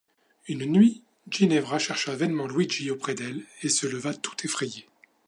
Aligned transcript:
Une 0.47 0.65
nuit, 0.65 1.03
Ginevra 1.29 1.77
chercha 1.77 2.15
vainement 2.15 2.47
Luigi 2.47 2.89
auprès 2.89 3.13
d’elle, 3.13 3.43
et 3.61 3.69
se 3.69 3.85
leva 3.85 4.15
tout 4.15 4.33
effrayée. 4.43 4.87